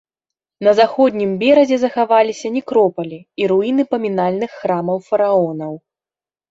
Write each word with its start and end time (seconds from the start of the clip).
На 0.67 0.71
заходнім 0.79 1.31
беразе 1.43 1.77
захаваліся 1.83 2.47
некропалі 2.57 3.19
і 3.43 3.51
руіны 3.55 3.83
памінальных 3.93 4.51
храмаў 4.65 4.97
фараонаў. 5.13 5.73